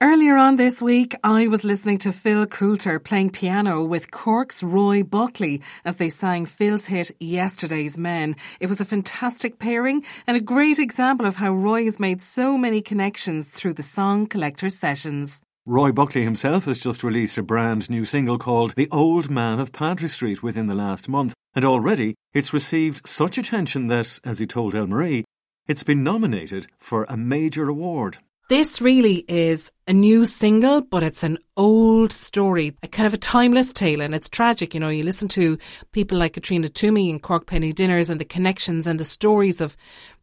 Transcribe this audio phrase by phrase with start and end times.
[0.00, 5.02] Earlier on this week, I was listening to Phil Coulter playing piano with Cork's Roy
[5.02, 8.36] Buckley as they sang Phil's hit Yesterday's Men.
[8.60, 12.56] It was a fantastic pairing and a great example of how Roy has made so
[12.56, 15.42] many connections through the Song Collector sessions.
[15.66, 19.72] Roy Buckley himself has just released a brand new single called The Old Man of
[19.72, 24.46] Patrick Street within the last month, and already it's received such attention that, as he
[24.46, 25.24] told Elmarie,
[25.66, 28.18] it's been nominated for a major award.
[28.48, 33.18] This really is a new single, but it's an old story, a kind of a
[33.18, 34.72] timeless tale, and it's tragic.
[34.72, 35.58] You know, you listen to
[35.92, 39.76] people like Caitriona Twomey and Cork Penny Dinners and the connections and the stories of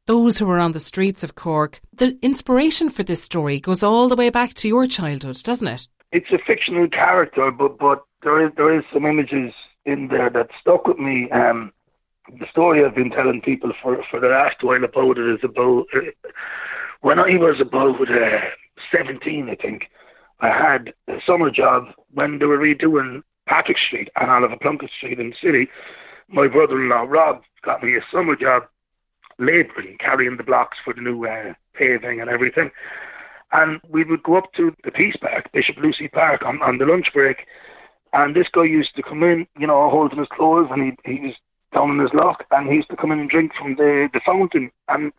[0.08, 1.80] those who were on the streets of Cork.
[1.94, 5.88] The inspiration for this story goes all the way back to your childhood, doesn't it?
[6.12, 9.54] It's a fictional character, but but there is there is some images
[9.86, 11.30] in there that stuck with me.
[11.30, 11.72] Um,
[12.40, 15.86] the story I've been telling people for for the last while about it is about
[17.02, 18.40] when I was about uh,
[18.92, 19.84] 17, I think.
[20.42, 25.20] I had a summer job when they were redoing Patrick Street and Oliver Plunkett Street
[25.20, 25.70] in the city.
[26.28, 28.64] My brother-in-law Rob got me a summer job
[29.40, 32.72] labouring, carrying the blocks for the new uh, paving and everything.
[33.52, 36.86] And we would go up to the Peace Park, Bishop Lucy Park, on, on the
[36.86, 37.46] lunch break.
[38.14, 41.20] And this guy used to come in, you know, holding his clothes, and he he
[41.20, 41.36] was
[41.74, 44.22] down in his lock, and he used to come in and drink from the the
[44.26, 44.72] fountain.
[44.88, 45.12] And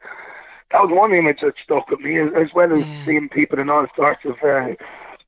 [0.72, 3.04] that was one image that stuck with me, as, as well as Yeah.
[3.04, 4.74] seeing people in all sorts of uh,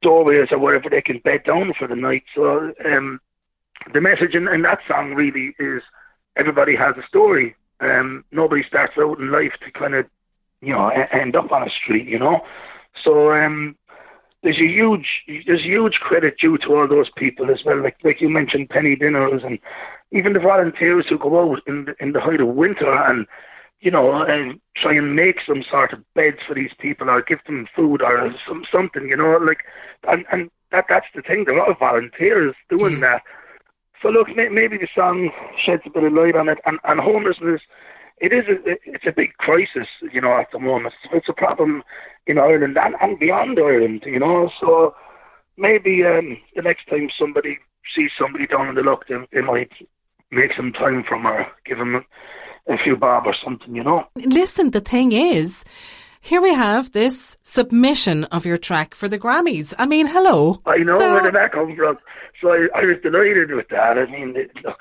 [0.03, 2.25] doorways or wherever they can bed down for the night.
[2.35, 3.21] So um,
[3.93, 5.83] the message in, in that song really is
[6.37, 7.55] everybody has a story.
[7.81, 10.07] Um, nobody starts out in life to kind of,
[10.61, 12.41] you know, end up on a street, you know.
[13.05, 13.77] So um,
[14.43, 15.07] there's a huge,
[15.47, 17.81] there's huge credit due to all those people as well.
[17.83, 19.59] Like like you mentioned, penny dinners and
[20.11, 23.27] even the volunteers who go out in the, in the height of winter and
[23.81, 27.39] you know, and try and make some sort of beds for these people or give
[27.47, 29.61] them food or some something, you know, like
[30.09, 31.45] and and that that's the thing.
[31.45, 33.23] There are a lot of volunteers doing that.
[34.03, 35.31] So look, may, maybe the song
[35.65, 36.59] sheds a bit of light on it.
[36.67, 37.61] And, and homelessness,
[38.19, 40.95] it is a, it's a big crisis, you know, at the moment.
[41.13, 41.83] It's a problem
[42.27, 44.51] in Ireland and, and beyond Ireland, you know.
[44.61, 44.95] So
[45.57, 47.59] maybe um, the next time somebody
[47.95, 49.73] sees somebody down in the luck, they, they might
[50.31, 52.05] make some time from her, give them
[52.69, 54.05] a few bob or something, you know.
[54.17, 55.65] Listen, the thing is,
[56.21, 59.73] here we have this submission of your track for the Grammys.
[59.79, 60.61] I mean, hello.
[60.67, 61.99] I know So- where did that come from.
[62.41, 63.99] So I, I was delighted with that.
[63.99, 64.35] I mean,
[64.65, 64.79] look,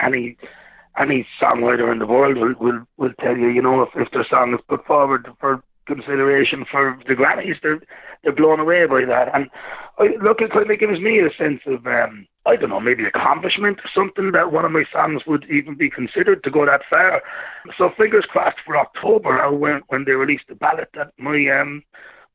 [0.00, 0.36] any
[0.98, 4.26] any songwriter in the world will will, will tell you, you know, if, if their
[4.28, 7.80] song is put forward for consideration for the Grammys, they're
[8.22, 9.34] they're blown away by that.
[9.34, 9.48] And
[9.98, 13.04] I, look, it kind of gives me a sense of, um, I don't know, maybe
[13.04, 16.80] accomplishment or something that one of my songs would even be considered to go that
[16.88, 17.22] far.
[17.76, 21.82] So fingers crossed for October when when they release the ballot that my um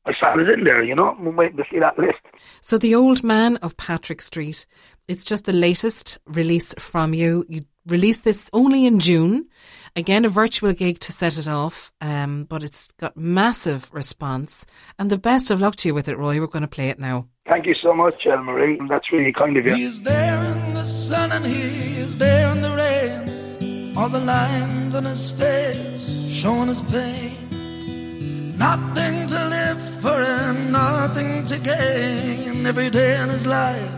[0.06, 0.82] my song is in there.
[0.82, 2.20] You know, I'm waiting to see that list.
[2.60, 4.66] So, The Old Man of Patrick Street,
[5.08, 7.44] it's just the latest release from you.
[7.48, 9.48] You released this only in June.
[9.96, 14.66] Again, a virtual gig to set it off, um, but it's got massive response.
[14.98, 16.38] And the best of luck to you with it, Roy.
[16.38, 17.26] We're going to play it now.
[17.48, 18.76] Thank you so much, Elmarie.
[18.88, 19.74] That's really kind of you.
[19.74, 23.96] He is there in the sun and he is there in the rain.
[23.96, 28.58] All the lines on his face showing his pain.
[28.58, 32.66] Nothing to live for and nothing to gain.
[32.66, 33.94] Every day in his life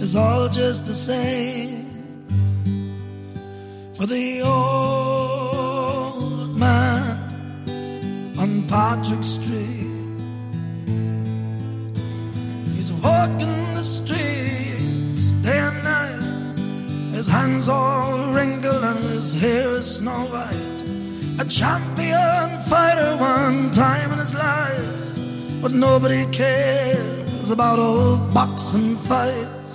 [0.00, 1.84] is all just the same.
[3.96, 5.76] For the old
[6.56, 7.18] man
[8.38, 9.75] on Patrick Street.
[13.06, 16.56] Walking the streets day and night.
[17.16, 20.80] His hands all wrinkled and his hair is snow white.
[21.44, 29.74] A champion fighter one time in his life, but nobody cares about old boxing fights.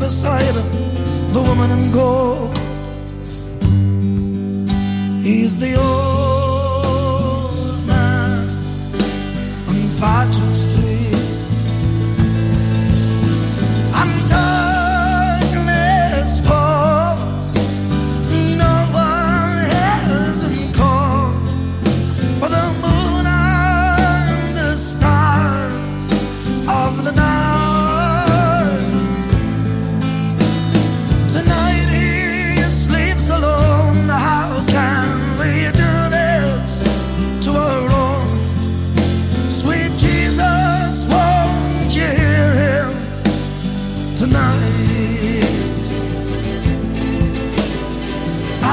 [0.05, 0.55] beside
[1.33, 2.55] the woman in gold.
[5.27, 8.47] He's the old man
[9.71, 11.15] on Patrick Street.
[14.01, 14.13] And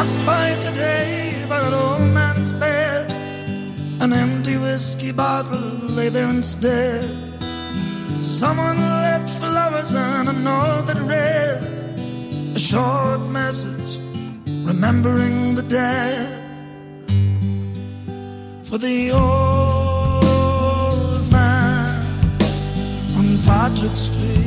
[0.01, 3.11] Pass by today by that old man's bed.
[4.01, 7.05] An empty whiskey bottle lay there instead.
[8.23, 11.61] Someone left flowers and a note that read
[12.55, 13.99] a short message
[14.65, 16.29] remembering the dead
[18.63, 20.41] for the old
[21.31, 22.05] man
[23.19, 24.40] on Patrick Street.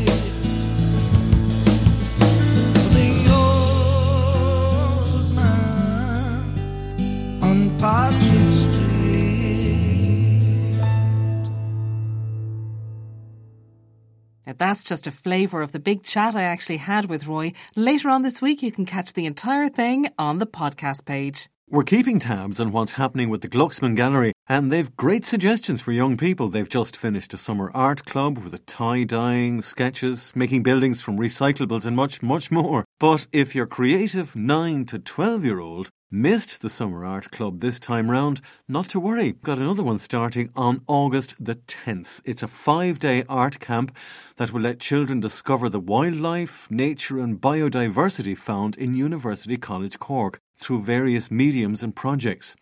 [14.59, 17.53] That's just a flavour of the big chat I actually had with Roy.
[17.77, 21.49] Later on this week, you can catch the entire thing on the podcast page.
[21.71, 25.93] We're keeping tabs on what's happening with the Glucksman Gallery, and they've great suggestions for
[25.93, 26.49] young people.
[26.49, 31.19] They've just finished a summer art club with a tie dyeing, sketches, making buildings from
[31.19, 32.85] recyclables, and much, much more.
[33.01, 37.81] But if your creative 9 to 12 year old missed the summer art club this
[37.81, 39.33] time round, not to worry.
[39.33, 42.21] Got another one starting on August the 10th.
[42.25, 43.97] It's a five day art camp
[44.37, 50.39] that will let children discover the wildlife, nature, and biodiversity found in University College Cork
[50.61, 52.55] through various mediums and projects.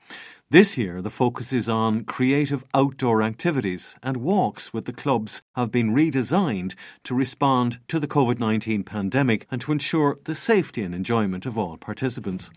[0.53, 5.73] This year, the focus is on creative outdoor activities, and walks with the clubs have
[5.73, 10.95] been redesigned to respond to the COVID 19 pandemic and to ensure the safety and
[10.95, 12.51] enjoyment of all participants.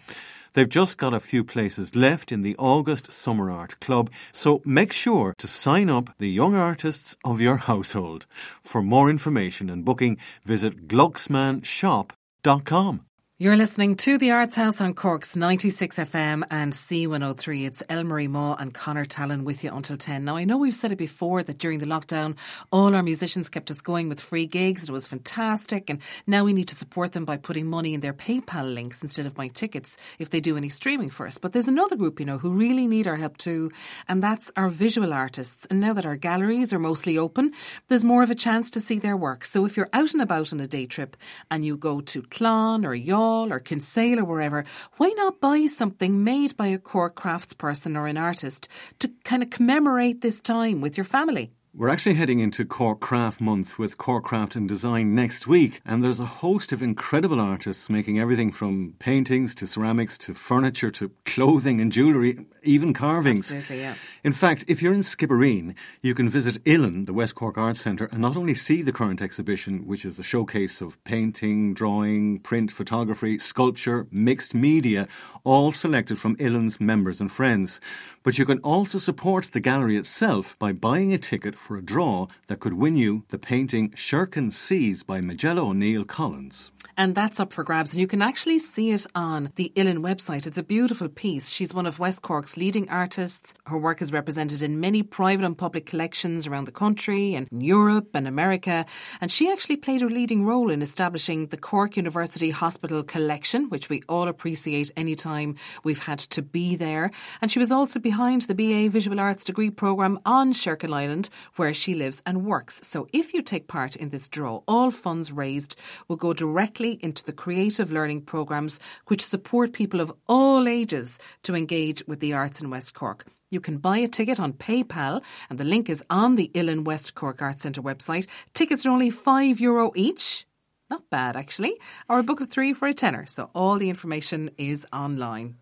[0.51, 4.91] They've just got a few places left in the August Summer Art Club, so make
[4.91, 8.25] sure to sign up the young artists of your household.
[8.61, 13.05] For more information and booking, visit glucksmanshop.com.
[13.37, 17.67] You're listening to the Arts House on Cork's 96 FM and C103.
[17.67, 20.23] It's Elmarie Maw and Conor Talon with you until 10.
[20.23, 22.37] Now, I know we've said it before that during the lockdown,
[22.71, 24.83] all our musicians kept us going with free gigs.
[24.83, 25.89] It was fantastic.
[25.89, 29.25] And now we need to support them by putting money in their PayPal links instead
[29.25, 31.37] of my tickets if they do any streaming for us.
[31.37, 33.69] But there's another group, you know, who really need our help too.
[34.07, 35.65] And that's our visual artists.
[35.65, 37.51] And now that our galleries are mostly open,
[37.89, 39.43] there's more of a chance to see their work.
[39.43, 41.17] So if you're out and about on a day trip
[41.51, 44.65] and you go to Clon or Or Kinsale or wherever,
[44.97, 48.67] why not buy something made by a core craftsperson or an artist
[48.99, 51.51] to kind of commemorate this time with your family?
[51.77, 56.01] We're actually heading into Cork Craft Month with Cork Craft and Design next week, and
[56.01, 61.11] there's a host of incredible artists making everything from paintings to ceramics to furniture to
[61.25, 63.53] clothing and jewellery, even carvings.
[63.53, 63.95] Absolutely, yeah.
[64.23, 68.05] In fact, if you're in Skibbereen, you can visit Uillinn, the West Cork Arts Centre,
[68.05, 72.71] and not only see the current exhibition, which is a showcase of painting, drawing, print,
[72.71, 75.09] photography, sculpture, mixed media,
[75.43, 77.81] all selected from Uillinn's members and friends,
[78.23, 82.27] but you can also support the gallery itself by buying a ticket for a draw
[82.45, 86.71] that could win you the painting Sherkin Seas by Majella O'Neill Collins.
[86.97, 87.93] And that's up for grabs.
[87.93, 90.47] And you can actually see it on the Uillinn website.
[90.47, 91.49] It's a beautiful piece.
[91.49, 93.53] She's one of West Cork's leading artists.
[93.65, 97.59] Her work is represented in many private and public collections around the country and in
[97.59, 98.85] Europe and America.
[99.19, 103.89] And she actually played a leading role in establishing the Cork University Hospital Collection, which
[103.89, 107.11] we all appreciate anytime we've had to be there.
[107.41, 111.73] And she was also behind the BA Visual Arts degree programme on Sherkin Island, where
[111.73, 112.79] she lives and works.
[112.83, 115.75] So if you take part in this draw, all funds raised
[116.07, 121.55] will go directly into the creative learning programmes which support people of all ages to
[121.55, 123.25] engage with the arts in West Cork.
[123.49, 127.15] You can buy a ticket on PayPal, and the link is on the Uillinn West
[127.15, 128.27] Cork Arts Centre website.
[128.53, 130.45] Tickets are only €5 Euro each.
[130.89, 131.79] Not bad, actually.
[132.09, 133.25] Or a book of three for a tenner.
[133.25, 135.57] So all the information is online.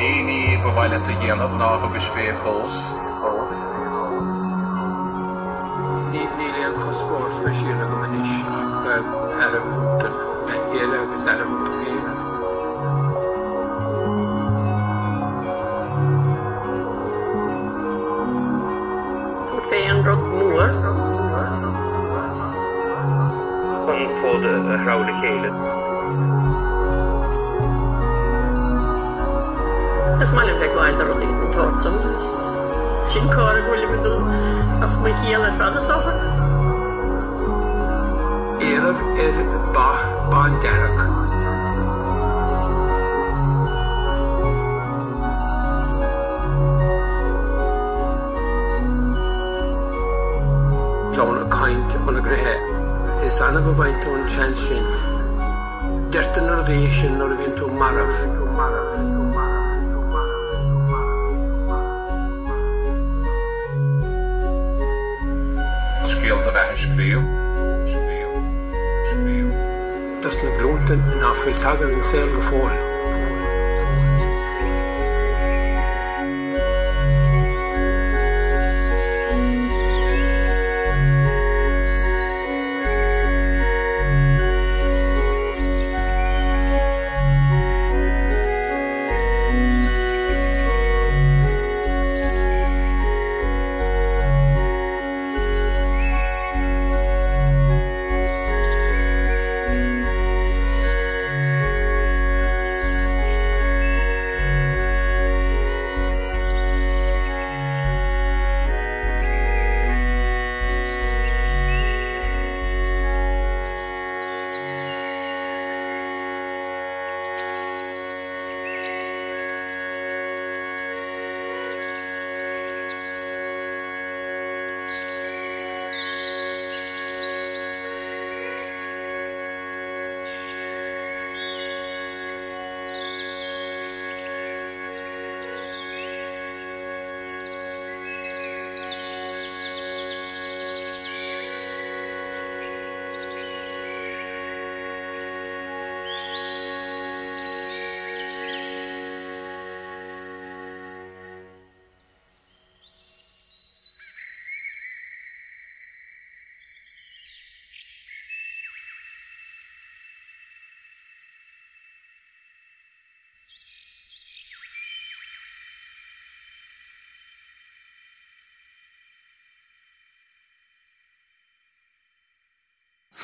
[0.06, 2.76] Éí go bhhaile a dhéanamh ná agus fé fós.
[6.12, 8.32] Ní níléon chospóir speisiúna go manis
[9.46, 9.56] ar
[10.74, 11.65] héile agus ar héine.
[11.65, 11.65] Tú
[24.78, 25.54] vrolijkheden.
[30.22, 32.26] Esmalhemdek var inte någonting som torrt som ljus.
[33.14, 34.22] Shinkara Gullimidul,
[34.84, 36.26] alltså med hela Fredriksdalsarna.
[38.62, 39.36] Elif er
[39.74, 39.90] ba
[40.32, 41.15] banderak.
[53.36, 54.86] Is anna go bhaint ón chan sin.
[56.12, 58.16] Deirtan ar dhé sin nó a bhíon tú marh.
[66.12, 67.22] Scríal a bheit scríú.
[70.24, 72.42] Das na blúntan in áfuil tagad an sé go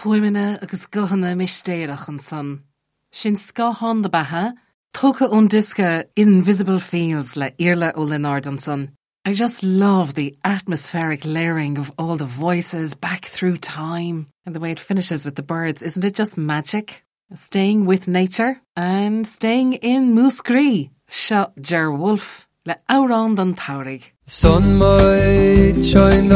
[0.02, 2.64] foiimine agus gohanna mistéireach an san.
[3.12, 4.54] Sin scahan de Bahá,
[4.94, 8.90] Tócha ón disca invisible fields le Iarla Ó Lionáird and son.
[9.26, 14.60] I just love the atmospheric layering of all the voices back through time and the
[14.60, 15.84] way it finishes with the birds.
[15.84, 17.04] Isn't it just magic?
[17.36, 24.12] Staying with nature and staying in Muscree, Shot Ger Wolfe, Le Auron dan Taurig.
[24.26, 26.32] Sun might shine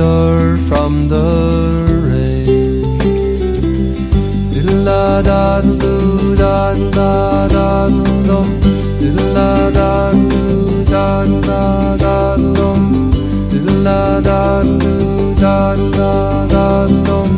[0.00, 1.26] shelter from the
[2.08, 2.82] rain.
[4.50, 7.88] Diddle la da do da da da
[8.28, 8.38] do.
[9.00, 12.70] Diddle la da do da da da do.
[13.50, 17.29] Diddle la da do da da da do.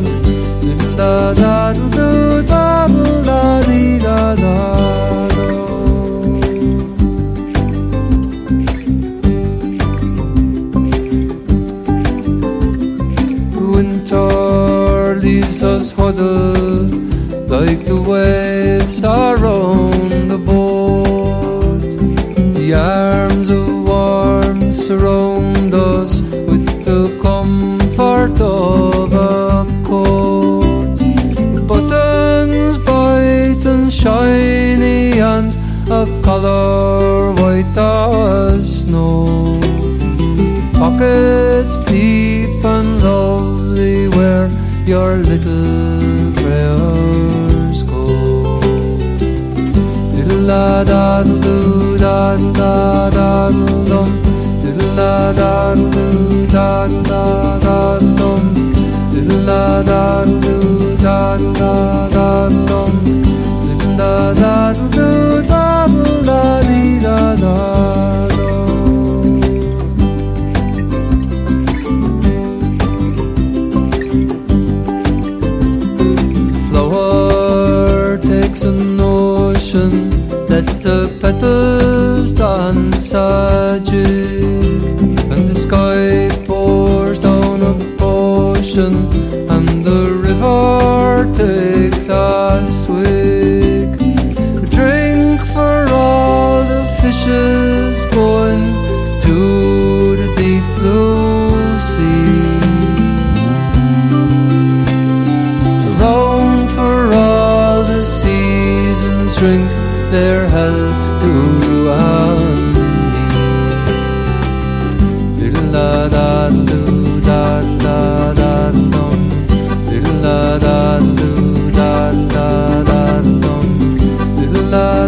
[56.82, 57.51] Allah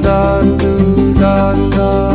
[0.00, 0.74] da da
[1.20, 2.13] da da